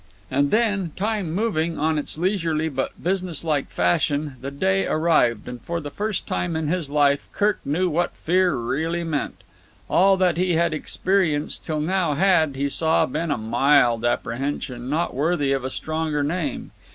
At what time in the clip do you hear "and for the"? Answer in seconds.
5.47-5.91